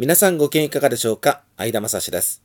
[0.00, 1.42] 皆さんご機嫌いかがでしょうか？
[1.56, 2.40] 相田正史です。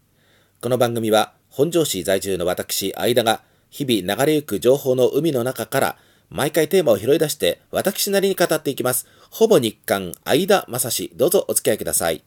[0.59, 5.97] この番組は本庄市在住の私、相田が日々流れゆく情報の海の中から
[6.31, 9.05] 毎回テーマを拾い出して私なりに語っていきます。
[9.29, 11.11] ほぼ日刊相田正史。
[11.15, 12.23] どうぞお付き合いください。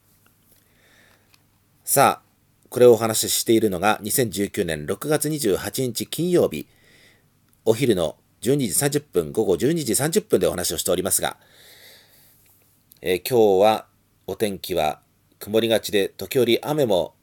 [1.82, 6.68] さあ、これをお話ししているのが2019年6月28日金曜日、
[7.64, 11.36] お昼の12時30分、午後12時30分でお話をしておりますが、
[13.02, 13.86] えー、今日は
[14.28, 15.00] お天気は
[15.38, 17.14] 曇りがちで時折雨も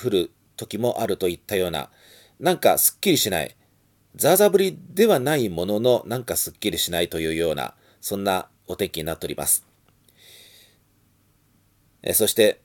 [0.00, 1.90] 降る時もあるといったような、
[2.38, 3.56] なんかすっきりしない、
[4.16, 9.66] ザーザー降りではないものの、なんかすっきりしないというような、そんなお天気になっております。
[12.02, 12.60] えそして、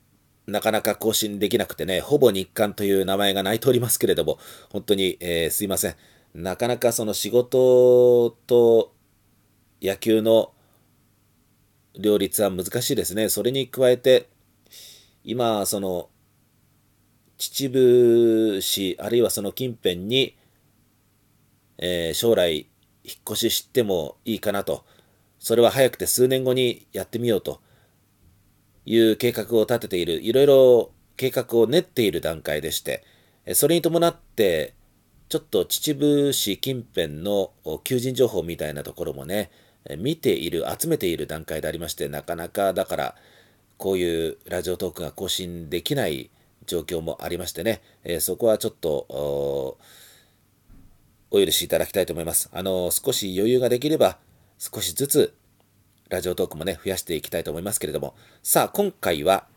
[0.47, 4.37] なかなか更新できなくてね、ほぼ日刊という名前が泣いておりますけれども、
[4.69, 5.95] 本当に、えー、すいません。
[6.33, 8.93] なかなかその仕事と
[9.81, 10.51] 野球の
[11.97, 13.29] 両立は難しいですね。
[13.29, 14.29] それに加えて、
[15.25, 16.09] 今、その、
[17.37, 20.37] 秩父市、あるいはその近辺に、
[21.77, 22.67] えー、将来、
[23.03, 24.85] 引っ越ししてもいいかなと、
[25.39, 27.59] それは早くて数年後にやってみようと。
[28.85, 33.03] いう計画を立てている、いろいろ計画を練っている段階でして、
[33.53, 34.73] それに伴って、
[35.27, 37.51] ちょっと秩父市近辺の
[37.83, 39.49] 求人情報みたいなところもね、
[39.97, 43.15] 見ている、集めている段階でありまして、なかなかだから、
[43.77, 46.29] こういうラジオトークが更新できない
[46.65, 49.77] 状況もありましてね、えー、そこはちょっと
[51.31, 52.49] お許しいただきたいと思います。
[52.53, 54.17] あの、少し余裕ができれば、
[54.57, 55.33] 少しずつ
[56.09, 59.47] ラジオトークもね、増やしていきたいと思いますけれども、さあ、今回は、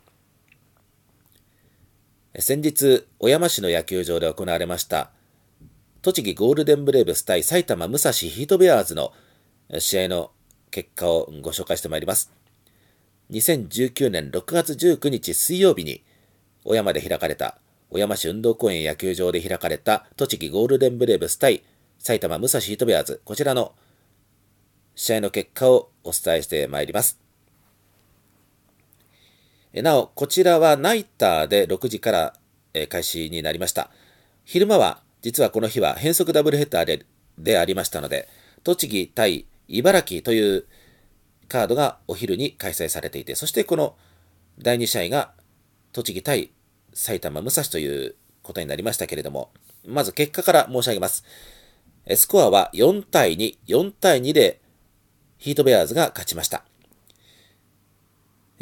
[2.39, 5.11] 先日、小山市の野球場で行われました、
[6.03, 9.13] 栃木ゴールデンブレーブス対埼玉武蔵ヒートベアーズの
[9.79, 10.31] 試合の
[10.71, 12.38] 結果をご紹介してまいります。
[13.31, 16.03] 2019年6月19日水曜日に、
[16.65, 17.59] 小山で開かれた、
[17.91, 21.63] 小山市運動公園野球場で開かれた栃木ゴールデンブレーブス対
[21.99, 23.75] 埼玉武蔵ヒートベアーズ、こちらの
[24.95, 27.21] 試合の結果をお伝えしてまいります。
[29.75, 32.35] なお、こちらはナイターで6時から
[32.89, 33.91] 開始になりました。
[34.45, 37.05] 昼間は、実はこの日は変則ダブルヘッダーで
[37.37, 38.29] でありましたので、
[38.65, 40.65] 栃木対茨城という
[41.49, 43.97] カードがお昼に開催されていて、そしてこの
[44.59, 45.33] 第2試合が
[45.93, 46.51] 栃木対
[46.93, 49.51] 埼玉武蔵ということになりましたけれども、
[49.87, 51.25] まず結果から申し上げます。
[52.15, 54.61] スコアは4対2、4対2で
[55.39, 56.65] ヒートベアーズが勝ちました。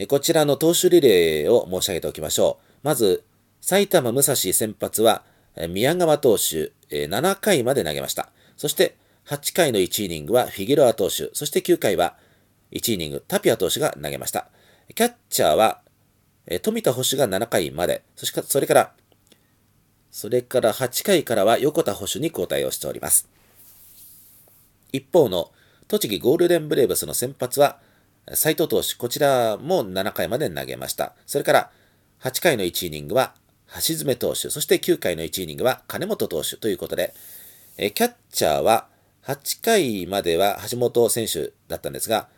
[0.09, 2.67] こちらの投手リレーを申し上げておきましょう。
[2.83, 3.25] まず、
[3.61, 5.25] 埼玉武蔵先発は
[5.69, 8.31] 宮川投手7回まで投げました。
[8.57, 12.17] そして8回の1イニングはフィギュロア投手、そして9回は
[12.77, 14.49] 1イニング、タピア投手が投げました。
[14.95, 15.81] キャッチャーは、
[16.47, 18.93] え富田捕手が7回まで、そしてそれから、
[20.11, 23.29] それから8回からは横田捕手に交代をしております。
[24.93, 25.51] 一方の
[25.89, 27.79] 栃木ゴールデンブレーブスの先発は、
[28.35, 31.15] 斉藤投手、こちらも7回まで投げました。
[31.27, 31.71] それから
[32.21, 33.35] 8回の1イニングは
[33.75, 37.15] 橋爪投手、そして9回の1イニングは金本投手ということで、
[37.77, 38.89] キャッチャーは
[39.25, 42.29] 8回までは橋本選手だったんですが、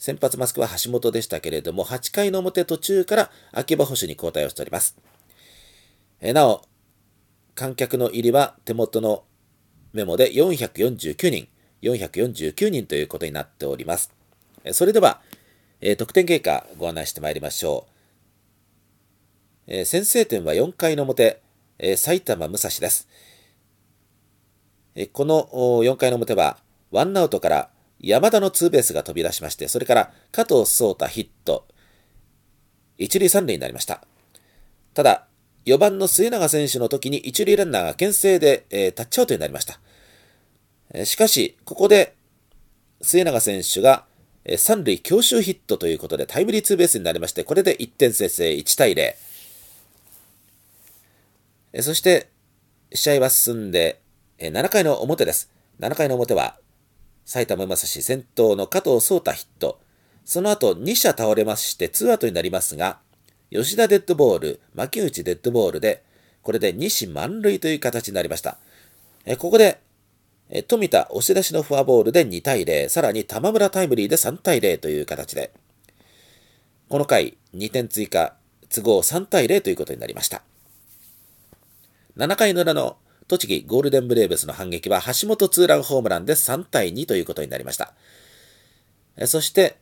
[0.00, 4.96] 先発マスクは橋本でしたけれども、8回の表途中から秋葉保守に交代をしております。
[6.22, 6.62] えなお、
[7.54, 9.24] 観客の入りは手元の
[9.92, 11.48] メモで449人、
[11.82, 14.10] 449人ということになっております。
[14.72, 15.20] それでは、
[15.82, 17.86] え得点経過ご案内してまいりましょ
[19.68, 19.74] う。
[19.74, 21.42] え先制点は4回の表、
[21.78, 23.06] え埼玉武蔵です。
[24.94, 26.56] えこの4回の表は、
[26.90, 31.66] ワンアウトから山田のツーベースが飛び出しまして、それから加藤壮太ヒット、
[32.96, 34.02] 一塁三塁になりました。
[34.94, 35.26] ただ、
[35.66, 39.80] 4番の末永選手の時に一塁ランナーが牽制で、えー、タッチアウトになりました。
[40.92, 42.14] えー、しかし、ここで
[43.02, 44.04] 末永選手が、
[44.44, 49.14] えー、三塁強襲ヒットということでタイムリーツーベースになりまして、これで1点先制1対0。
[51.72, 52.28] えー、そして、
[52.92, 54.00] 試合は進んで、
[54.38, 55.50] えー、7回の表です。
[55.80, 56.56] 7回の表は、
[57.30, 59.78] 埼玉正史先頭の加藤壮太ヒット。
[60.24, 62.98] その後2者倒れまして2アウトになりますが、
[63.52, 66.02] 吉田デッドボール、牧内デッドボールで、
[66.42, 68.58] これで2死満塁という形になりました。
[69.24, 69.78] えここで、
[70.48, 75.52] え富田押し出しのフォアボールで2対0、さらに玉村タイムリーで3対0という形で、
[76.88, 78.34] この回2点追加、
[78.68, 80.42] 都合3対0ということになりました。
[82.16, 82.96] 7回の裏の
[83.30, 87.94] 栃木ゴールデンブレーブスの反撃は橋本ツーランホームランで3対2ということになりました。
[89.26, 89.76] そして、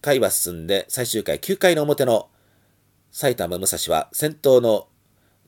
[0.00, 2.30] 回は進んで、最終回9回の表の
[3.12, 4.88] 埼玉武蔵は先頭の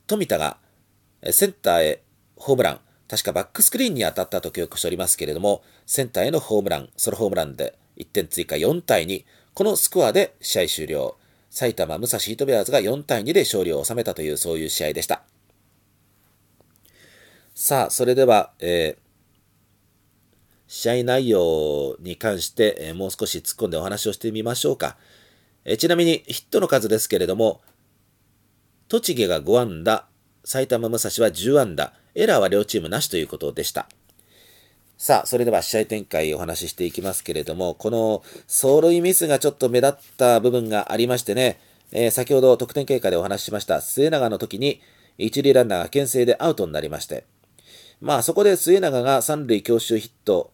[0.07, 0.55] 富田が
[1.31, 2.03] センターへ
[2.37, 2.79] ホームラン、
[3.09, 11.17] 確かバックスクリーンに当たったと記憶しておりますけれども、センターへのホームラン、ソロホームランで1点追加4対2、このスコアで試合終了。
[11.49, 15.23] 埼玉武蔵ヒートベアーズが4対2で勝利を収めたというそういう試合でした。
[17.59, 19.01] さあ、それでは、えー、
[20.67, 24.95] 試合内容に関して、えー、もう少し突っ込んでお話をしてみましょうか。
[25.65, 27.61] えちなみにヒットの数ですけれども、
[28.89, 30.05] 栃木が5安打、
[30.43, 33.89] 埼玉武蔵は10安打、エラーは両チームなしということでした。
[34.99, 41.59] さあ、それでは試合展開お話ししていきますけれども、この走塁ミスがちょっと目立った部分がありましてね、
[41.91, 44.79] えー、先ほど得点経過でお話ししました末永の時に
[45.17, 47.25] 一塁ランナーが牽制でアウトになりまして、
[48.01, 50.51] まあそこで末永が三塁強襲ヒット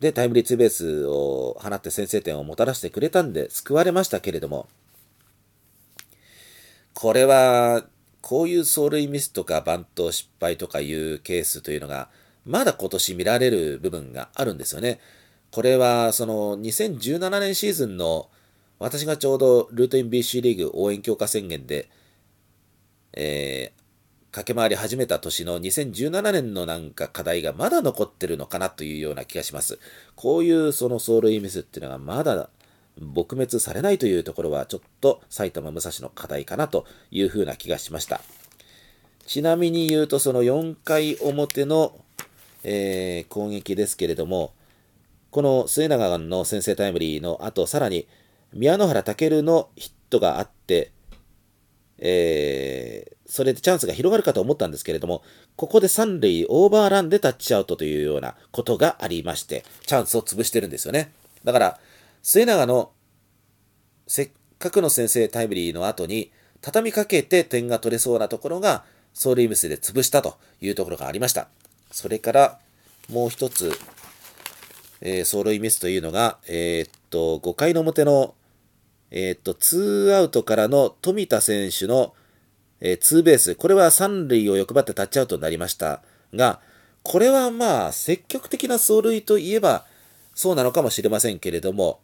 [0.00, 4.66] で、タイムリーツーベースを放って先制点をもたらしてくれたんで救われましたけれども、
[6.94, 7.84] これは、
[8.22, 12.08] こういう走塁ミスとかバント失敗とかいうケースというのが、
[12.46, 15.00] まだ今年見られる部分があるんですよね。
[15.50, 18.30] これは、その2017年シーズンの
[18.78, 21.90] 私がちょうどルートイン BC リーグ応援強化宣言で、
[23.12, 23.72] え
[24.32, 29.78] 駆け回り始めた年の2017年のなんか課題がまだ残ってるのかなというような気がします。
[30.14, 32.48] こういうその走塁ミスっていうのがまだ
[33.00, 38.20] 撲滅されないというところはちょっと埼玉武蔵の課題かなというふうな気がしました。
[39.26, 41.98] ちなみに言うとその4回表の、
[42.62, 44.52] えー、攻撃ですけれども、
[45.30, 48.06] この末永の先制タイムリーの後、さらに
[48.52, 50.92] 宮野原健のヒットがあって、
[51.98, 55.22] えー、それでチャンスが広がるかと思ったんですけれども、
[55.54, 61.12] ここで三塁オーバーランでタッチアウトというようなことがありまして、チャンスを潰してるんですよね。
[61.44, 61.80] だから、
[62.24, 62.90] 末永の
[64.08, 68.84] せっかくの先制タイムリーの後に、畳みかけて点が取れそうなところが、
[69.14, 71.46] ソーリームスで潰したというところがありました。
[71.92, 72.58] それから、
[73.08, 73.70] もう一つ、
[75.02, 78.34] えー、走塁ミスというのが、えー、っと、5回の表の、
[79.12, 82.12] えー、っと、ツーアウトからの富田選手の
[82.80, 86.02] えー、ツーベース、これは三塁を欲張ってタッチアウトになりました
[86.34, 86.60] が、
[87.02, 89.86] これはまあ、積極的な走塁といえば、
[90.34, 92.00] そうなのかもしれませんけれども、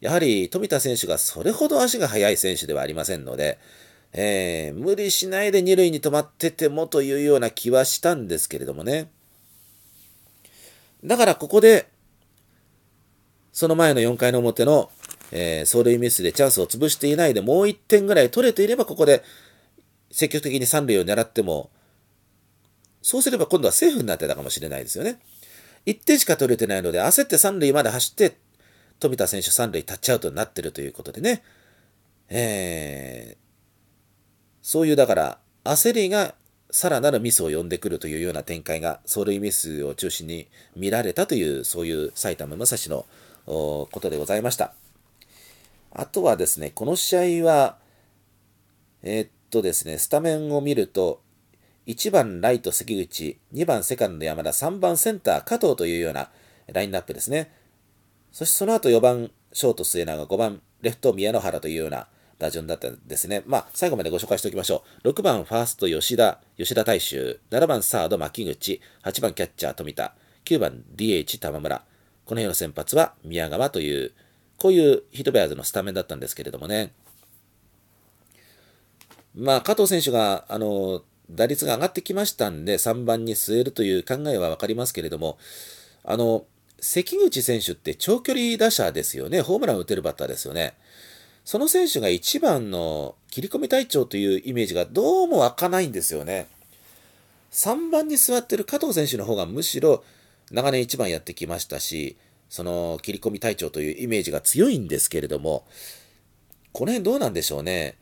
[0.00, 3.58] やはり富田選手がそれほど足が速い選手ではありませんので、
[4.12, 9.10] えー、無理しないで二塁に止まっててもというような気はしたんですけれどもね。
[11.04, 11.88] だからここで、
[13.52, 14.90] その前の4回の表の、
[15.32, 19.22] えー、走塁ミスでチャンスを潰していないでもう1点ぐらい取れていれば、ここで
[20.10, 21.70] 積極的に三塁を狙っても、
[23.02, 25.20] そうすれば今度はセーフになってたかもしれないですよね。
[25.86, 28.36] 1点しか取れてないので、焦って三塁まで走って、
[28.98, 31.42] 富田選手三塁タッチアウトになってるということでね、
[32.28, 33.36] えー、
[34.62, 36.34] そういうだから、焦りが
[36.70, 43.06] さらなるミスを呼んでくるというような展開が、走塁ミスを中心に見られたという、そういう埼玉武蔵の
[43.46, 44.74] ことでございました。
[45.92, 47.78] あとはですね、この試合は、
[49.02, 51.22] えー、とですね、スタメンを見ると、
[51.86, 56.30] 1番ライト関口、2番セカンド山田、3番センター加藤というような
[56.72, 57.52] ラインナップですね。
[58.32, 63.42] そしてその後4番ショート末永、5番レフト宮野原というような打順だったんですね。
[63.46, 65.08] まあ、最後までご紹介しておきましょう。
[65.08, 71.78] 6番ファースト吉田、吉田大衆、7番サード牧口、8番キャッチャー富田、9番 DH 玉村。
[72.24, 74.12] この辺の先発は宮川という、
[74.58, 76.92] こういうヒートベアーズのスタメンだったんですけれどもね。
[79.36, 85.38] まあ、加藤選手が、あの、打率が上がってきましたんで、3番に据えるという考えは分かりますけれども、
[86.04, 86.46] あの、
[86.80, 89.40] 関口選手って長距離打者ですよね。
[89.40, 90.74] ホームラン打てるバッターですよね。
[91.44, 96.48] その選手が1番の切り込み隊長というイメージがどうも湧かないんですよね。
[97.52, 100.04] 3番に座ってる加藤選手の方がむしろ
[100.50, 102.16] 長年1番やってきましたし、
[102.48, 105.64] その切り込み隊長というイメージが強いんですけれども、
[106.72, 107.96] この辺どうなんでしょうね。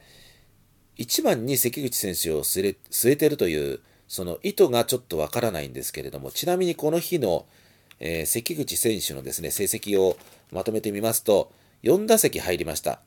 [0.98, 7.46] 1番に関口選手を据えてるというその意図がちょっとわからないんですけれどもちなみにこの日の、
[8.00, 10.16] えー、関口選手のですね成績を
[10.52, 11.50] まとめてみますと
[11.82, 13.00] 4打席入りました。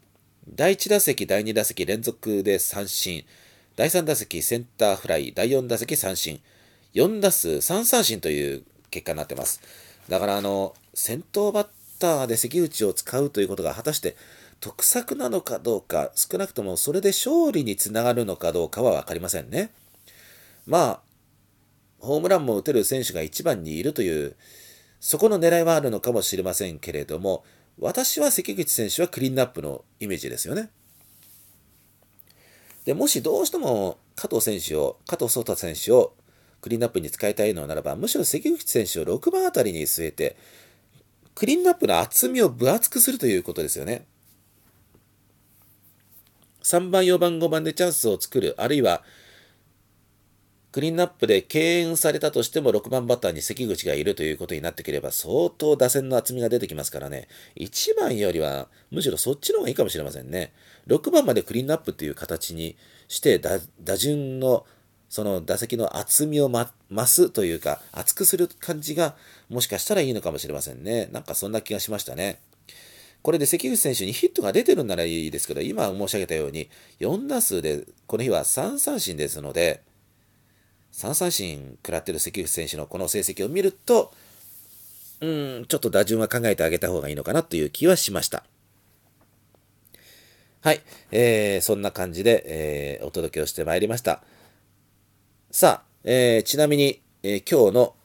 [0.53, 3.25] 第1打席第2打席連続で三振。
[3.75, 6.39] 第3打席センターフライ第4打席三振。
[6.93, 9.61] 4打数3三振という結果になってます。
[10.09, 11.67] だからあの先頭バッ
[11.99, 14.15] ターで関口を使うということが果たして
[14.59, 19.71] 得策なのかどうか、少なくともそれで勝利につながるのかどうかは分かりませんね。
[20.65, 21.01] まあ、
[21.99, 24.35] ホームランも打てる選手が1番にいるという、
[24.99, 27.43] そこの狙いはあるのかもしれませんけれども、
[27.79, 30.69] 私は関口選手はクリーンナップのイメージですよね。
[32.85, 36.13] でもしどうしても加藤選手を、加藤壮太選手を
[36.61, 40.35] クリーンナップに使いたいのならば、むしろ関口選手を6番あたりに据えて、
[41.35, 44.07] クリーンナップの厚みを分厚くするということですよね。
[46.67, 49.01] 3番、4番、5番でチャンスを作る、あるいは
[50.73, 60.51] クリーンナップで敬遠されたとしても6番バッターに関口がいるということになってくれば相当打線の厚みが出てきますからね、1番よりはむしろそっちの方がいいかもしれませんね。
[60.87, 62.75] 6番までクリーンナップっていう形に
[63.07, 64.65] して打順の
[65.07, 69.15] その打席の厚みを、ま、増すというか厚くする感じが
[69.49, 71.07] もしかしたらいいのかもしれませんね。
[71.13, 72.41] なんかそんな気がしましたね。
[73.21, 76.69] これで関口選手にヒットが出てるんならいいですけど、今申し上げたように
[76.99, 79.83] 4打数でこの日は3三振ですので、
[80.93, 84.13] 3三振食らってる関口選手のこの成績を見ると、
[85.21, 88.43] うん、ちょっと打順は考えてあげた方がいいのかなという気はしました。
[90.61, 90.81] はい、
[91.11, 94.23] えー、そんな感じで、えー、お届けをしてまいりました。
[95.51, 97.95] さあ、えー、ちなみに、えー、今日の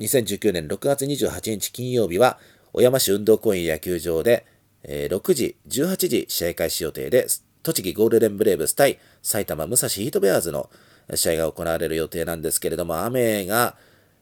[0.00, 2.38] 2019年6月28日金曜日は、
[2.72, 4.46] 小山市運動公園野球場で、
[4.82, 7.26] えー、6時、18時試合開始予定で、
[7.62, 10.70] 栃木ゴールデンブレーブス対埼玉武蔵ヒートベアーズの
[11.14, 13.76] 試合が行われる予定なんですけれども、雨が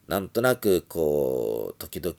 [0.09, 2.15] なんとなくこう、時々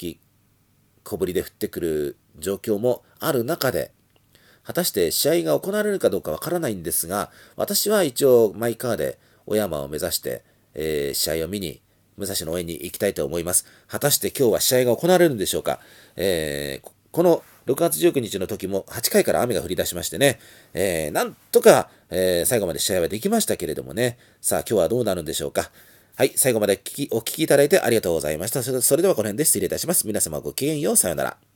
[1.03, 3.91] 小降りで降ってくる状況もある中で、
[4.63, 10.43] 果たして試合が行われるかどうかわからないんですが、私は一応マイカーで小山を目指して、
[10.75, 11.81] えー、試合を見に、
[12.21, 13.65] 武蔵野応援に行きたいと思います。
[13.87, 15.79] 果たして今日は試合が行われるんでしょうか？
[16.15, 20.39] えー、この6月19日の時も8回から雨が降り出しましてね、
[20.73, 25.71] えー、なんとか、えー、最後まで試合はできましたけれどもね、さあ今日はどうなるんでしょうか？
[26.15, 28.63] はい、最後まで聞きお聞きいただいてありがとうございました。
[28.63, 30.05] それではこの辺で失礼いたします。
[30.07, 30.95] 皆様ごきげんよう。
[30.95, 31.50] さようなら。